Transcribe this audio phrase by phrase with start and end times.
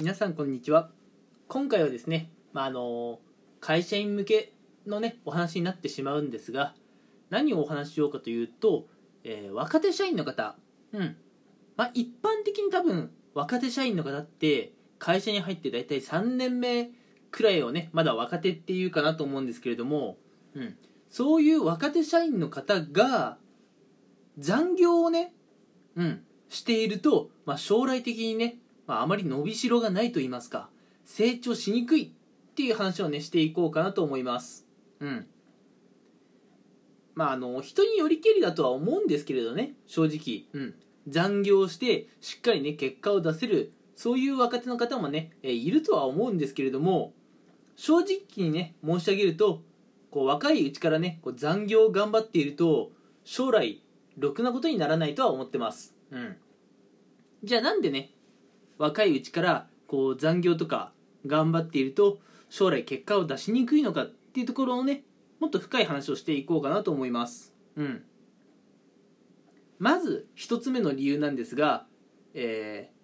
[0.00, 0.90] 皆さんこんにちは。
[1.48, 3.20] 今回はですね、まあ、あの
[3.60, 4.54] 会社員向け
[4.86, 6.74] のねお話になってしまうんですが
[7.28, 8.86] 何をお話ししようかというと、
[9.22, 10.56] えー若手社員の方。
[10.92, 11.16] うん。
[11.76, 16.90] まあ一般的に多分若手社員の方って会社に入って大体3年目
[17.30, 20.16] くらいをねまだ若手っていうかなと思うんですけれども、
[20.54, 20.76] うん、
[21.10, 23.36] そういう若手社員の方が
[24.38, 25.34] 残業をね、
[25.96, 28.56] うん、していると、まあ、将来的にね、
[28.86, 30.68] まあ、あまり伸びしろがないと言いますか
[31.04, 32.12] 成長しにくい
[32.50, 34.66] っていう話をねしていこうかなと思います。
[35.00, 35.26] うん。
[37.14, 40.44] まああの人によりけりだとは思うんですけれどね正直。
[40.52, 40.74] うん。
[41.08, 47.12] 残業してしっかりね結果を出せるそういう若手の方もね、えいるとは思うんですけれども
[47.76, 49.62] 正直にね申し上げると
[50.10, 52.90] こう若いうちからねこう残業を頑張っていると
[53.24, 53.82] 将来
[54.18, 55.94] ろくなことにならないとは思ってます。
[56.10, 56.36] うん。
[57.42, 58.11] じゃあなんでね
[58.82, 60.90] 若いうちからこう残業とか
[61.24, 62.18] 頑張っていると
[62.50, 65.04] 将来結果を出しにくいのかっていうところをね
[65.38, 67.54] もっと深い話をしていこうかなと思います。
[67.76, 68.02] うん。
[69.78, 71.86] まず一つ目の理由なんですが
[72.34, 73.02] えー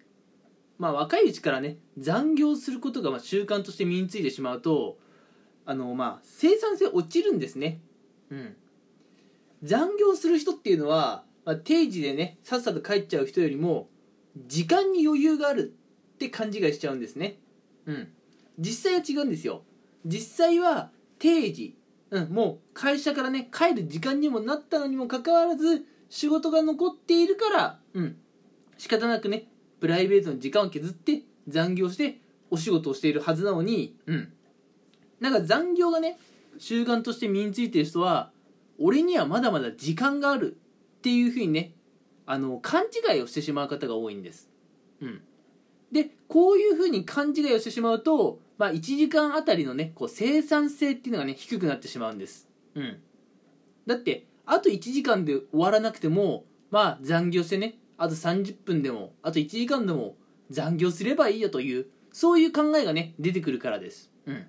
[0.81, 4.97] まあ若いうちからね残業することがまあ習慣として身についてしまうと
[5.65, 7.79] あのまあ生産性落ちるんですね。
[8.31, 8.55] うん。
[9.63, 13.87] 残業する人っていうのは、まあ、定時でねさっさと帰っちゃう人よりも
[14.47, 15.73] 時間に余裕がある
[16.15, 17.37] って勘違いしちゃうんですね。
[17.85, 18.07] うん。
[18.57, 19.63] 実際は違うんですよ。
[20.05, 21.77] 実際は定時、
[22.11, 28.17] うん、もう会社からね帰る時間にもなったのにもかかわらず仕事が残っているからうん。
[28.77, 29.47] 仕方なくね
[29.79, 34.33] プライベートの時間を削って残業してお仕事をしているはずなのにうん。
[35.19, 36.17] なんか残業がね
[36.57, 38.31] 習慣として身についてる人は
[38.79, 40.57] 俺にはまだまだ時間がある
[40.99, 41.73] っていうふうにね
[42.29, 44.51] あの勘違いをしてしまう方が多いんです。
[45.01, 45.21] うん、
[45.91, 52.47] でこういうふうに勘違いをしてしまうと、まあ、1時間あたりのねこう生産性っていうのがね低くなってしまうんです。
[52.75, 52.99] うん、
[53.87, 60.15] だってあと1時間で終わらなくてもまあ残業してねあと30分でもあと1時間でも
[60.51, 64.11] 残業すればいいよというそういう考えがね出てくるからです。
[64.27, 64.45] うん、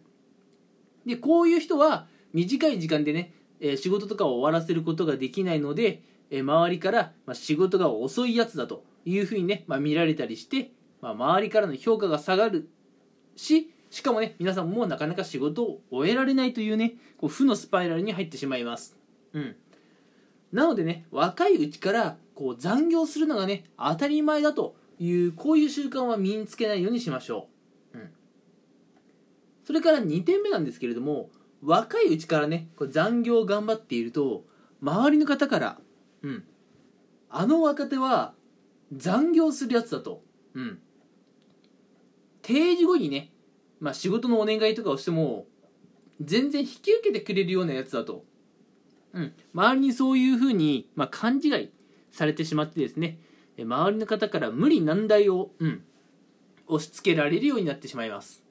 [1.06, 10.70] でこういう人は短い時間でねえー仕事とかを終わらせることができないので、えー周りから、まあ、仕事が遅いやつだというふうにね、まあ、見られたりして、
[11.00, 12.68] まあ、周りからの評価が下がる
[13.36, 18.96] ししかもね皆さんもなかなか仕事を終えられないというねこう負のスパイラルに入ってしまいます。
[19.32, 19.56] うん。
[20.52, 27.48] なのでね若いうちからこう残業するのがね当たり前だというこういう習慣は身につけないようにしましょ
[27.94, 28.10] う、うん、
[29.64, 31.30] それから2点目なんですけれども
[31.62, 34.44] 若いうちからねこう残業を頑張っていると
[34.82, 35.78] 周りの方から
[36.22, 36.44] 「うん。
[37.28, 38.34] あの若手は
[38.92, 40.22] 残業するやつだと」
[40.54, 40.80] うん。
[42.42, 43.32] 定時後にね、
[43.80, 45.46] まあ、仕事のお願いとかをしても
[46.20, 48.24] 全然引き受けてくれるようなやつだと、
[49.12, 51.70] うん、周りにそういうふうに、まあ、勘違い
[52.10, 53.20] されてしまってですね
[53.56, 55.84] え周りの方から無理難題を、うん、
[56.66, 58.42] 押し付けられるようになってしまいます。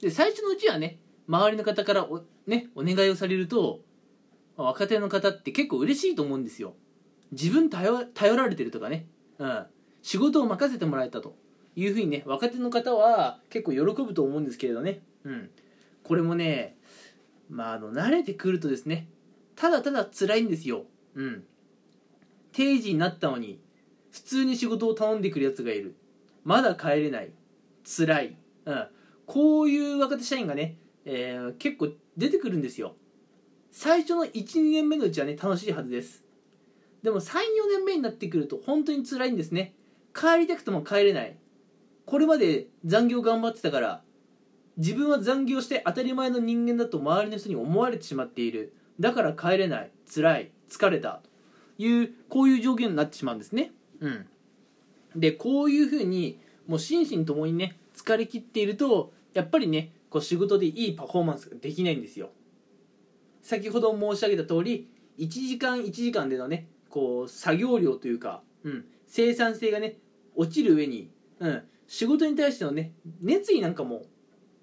[0.00, 3.95] で最初のうちはね周りの方からお,、ね、お願いをされるとまあ
[4.56, 6.74] 若手の方って結構嬉しいと思うんですよ。
[7.32, 9.06] 自分頼られてるとかね、
[9.38, 9.66] うん、
[10.02, 11.36] 仕事を任せてもらえたと
[11.74, 15.50] いうふうにね若手の方は結構喜ぶと思うんですけれどね、うん、
[16.04, 16.76] これもね
[17.50, 19.08] まああの慣れてくるとですね
[19.56, 20.84] ただただ辛いんですよ、
[21.14, 21.44] うん、
[22.52, 23.58] 定時になったのに
[24.12, 25.94] 普通に仕事を頼んでくるやつがいる。
[26.42, 27.32] まだ帰れない。
[27.84, 28.86] 辛い、うん、
[29.26, 32.96] こういう若手社員がね、えー結構出てくるんですよ。
[33.70, 36.24] 最初の12年目のうちはね楽しいはずです。
[37.02, 37.32] でも34
[37.70, 39.74] 年目になってくると本当に辛いんですね。
[40.14, 41.36] 帰りたくても帰れない。
[42.04, 44.02] これまで残業頑張ってたから
[44.76, 48.74] 自分は残業して当たり前の人間だと周りの人に思われてしまっている。
[49.00, 49.90] だから帰れない。
[50.12, 50.50] 辛い。
[50.68, 51.20] 疲れた。
[51.76, 53.72] というこういう状況になってしまうんですね。
[54.00, 54.26] うん。
[55.14, 62.30] でこういうふうにもう心身ともにね疲れ切っているとやっぱりねこう仕事でいいパフォーマンスができないんですよ
[63.46, 64.88] 先ほど申し上げた通り
[65.20, 69.98] 1時間1時間でのねこう作業量というか、うん、生産性がね
[70.34, 72.90] 落ちる上に、うん、仕事に対してのね
[73.22, 74.02] 熱意なんかも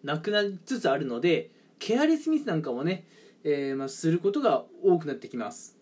[0.04, 1.50] なくなりつつあるので
[1.80, 3.08] ケアレスミスなんかもね、
[3.46, 5.78] えーまあ、することが多くなってきます。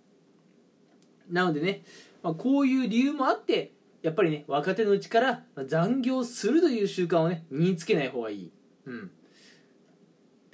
[1.27, 1.81] なのでね、
[2.21, 3.71] まあ、こういう理由もあって
[4.03, 8.51] やっぱりね若手のうちから残業するという習慣をね身につけない方がいい、
[8.85, 9.11] うん、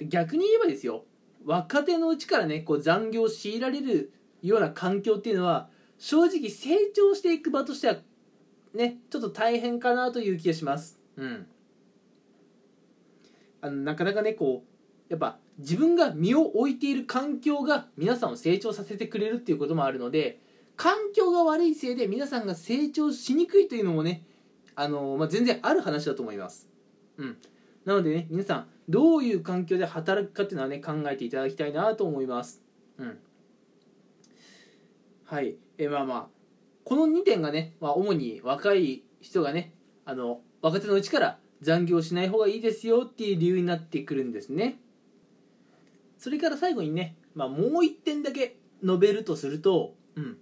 [0.00, 1.04] 逆に言えばですよ
[1.44, 4.12] 若手のうちからねこう残業を強いられる
[4.42, 5.68] ような環境っていうのは
[5.98, 7.96] 正直成長していく場としては
[8.74, 10.98] ねちょっと大変かなという気がします。
[11.16, 11.46] うん。
[13.60, 20.38] あのなかなかねこうやっぱ自分が身を置いている環境が皆さんを成長させてくれるっていうこともあるので
[20.76, 24.22] 環境が悪いせいで皆さんが成長しにくいというのもね
[24.76, 26.68] あの、まあ、全然ある話だと思います。
[27.16, 27.36] うん、
[27.84, 32.62] なのでね皆さんどういう環境で働くかっていうのはね考えていただきたいなと思います。
[32.98, 33.18] うん、
[35.24, 36.26] はいえまあまあ
[36.84, 39.72] この2点がね、まあ、主に若い人がね
[40.06, 44.78] あの若手のうちから残業しない方がいいですよっていう理由になってくるんですね。
[46.16, 50.38] それから最後にね、まあ、もう1点だけ述べるとすると、うん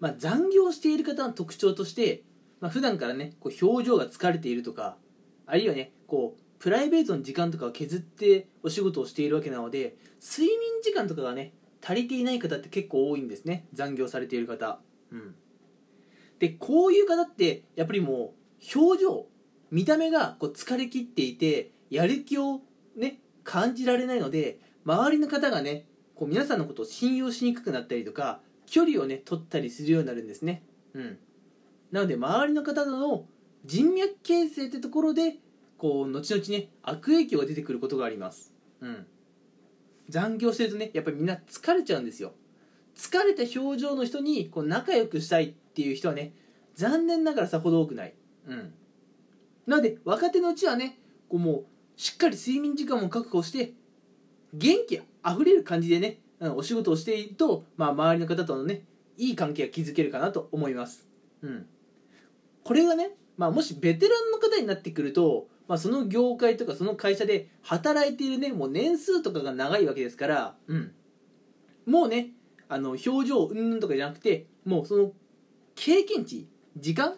[0.00, 2.22] まあ、残業している方の特徴として、
[2.60, 4.96] まあ、普段からねこう表情が疲れているとか
[5.46, 11.52] あるいはねこうプライベートの時間とかを削ってお仕事をしているわけなので睡眠時間とかがね
[11.84, 13.66] 足りていない方って結構多いんですね。
[13.72, 14.80] 残業されている方。
[15.12, 15.34] うん。
[16.38, 18.34] でこういう方ってやっぱりも
[18.74, 19.26] う表情
[19.70, 22.60] 見た目がこう疲れ切っていてやる気を
[22.96, 30.62] ね感じられないので周りの方がねこう皆さんのことを信用しにくくなったりとか距離をね取ったりするようになるんですね。
[30.94, 31.18] うん。
[31.92, 33.26] なので周りの方との
[33.64, 35.36] 人脈形成ってところで
[35.78, 38.54] こう後々ね悪影響が出てくることがあります。
[38.80, 39.06] うん。
[40.08, 42.32] 残業してるとねやっぱりみんな疲れちゃうんですよ。
[42.94, 46.32] 疲れた表情の人にこう仲良くしたいっていう人はね
[46.74, 48.14] 残念ながらさほど多くない。
[48.46, 48.72] うん。
[49.66, 51.64] なので若手のうちはねこうもう
[51.96, 53.72] しっかり睡眠時間も確保して
[54.54, 58.82] 元気あふれる感じでねお仕事をしていると、まあ、周りの方とのね
[59.16, 61.06] いい関係が築けるかなと思います、
[61.42, 61.66] うん、
[62.62, 70.92] これがね、まあ、もしベテランの方になってくると、まあ、その業界とかその会社で働いているねもう年数とかが長いわけですから、うん、
[71.86, 72.30] もうね
[72.68, 75.12] あの表情うんぬんとかじゃなくてもうその
[75.74, 77.14] 経験値時間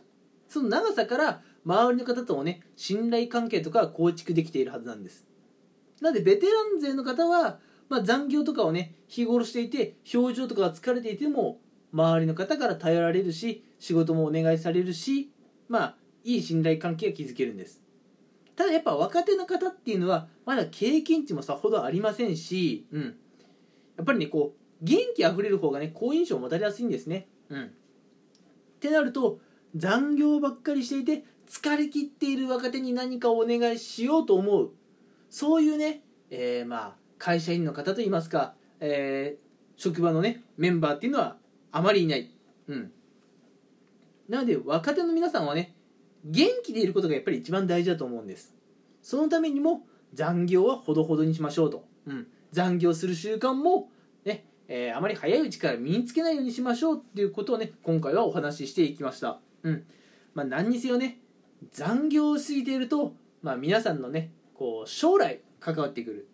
[0.48, 5.26] その長さから周りの方ともね信頼関係とか構築できているはずなんです。
[6.00, 7.58] なのでベテラン勢の方は、
[7.88, 11.58] まあ、残業とかをね日頃していて表情とかが疲れていても
[11.92, 15.30] 周りの方から頼られるし仕事もお願いされるし
[15.68, 17.82] まあいい信頼関係が築けるんです。
[18.58, 27.28] ただやっぱ若手の方っていうのはまだ経験値もさほどありませんし、うん、やっぱりねこう元気あふれる方がね好印象を持たれやすいんですね。
[27.50, 27.66] うん。
[27.66, 27.68] っ
[28.80, 29.38] てなると
[29.76, 34.70] 残業ばっかりしていて疲れ切っている若手に何かをお願いしようと思う。
[35.30, 41.36] そういうね、えー、まあ会社員の方といいますか、えー、職場のねメンバーっていうのは
[41.70, 42.28] あまりいない、
[42.66, 42.90] うん、
[44.28, 45.76] なので若手の皆さんはね
[46.28, 48.54] 元気でいることがやっぱり一番大事だと思うんです。
[49.02, 53.90] そのためにも残業はほどほどにしましょうと、うん、残業する習慣も
[54.24, 59.40] ね、えー、あまり早いうちから身につけないようにしましょうっていうことをね今回はお話ししていきました。
[59.62, 59.84] うん。
[60.34, 61.18] まあ何にせよね
[61.72, 66.28] 残業をしすぎていると、まあ、皆さんのねこう将来関わってくる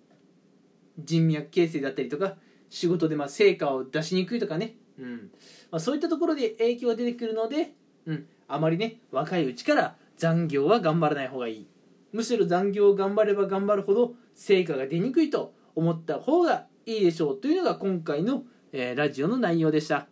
[0.99, 2.37] 人脈形成だったりとか
[2.71, 5.31] 仕事でま成果を出しにくいとかね、うん。
[5.71, 7.73] まあ、そういったところで影響が出てくるので、
[8.07, 11.67] うん、あまりね若いうちから残業は頑張らない方がいい。
[12.13, 20.07] むしろ残業を頑張れば頑張るほど成果が出にくいと思った方がいいでしょうというのが今回の、えー、ラジオの内容でした、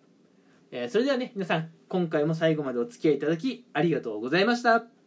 [0.72, 5.01] えー、それではね皆さん今回も最後までお付き合いいただきありがとうございました。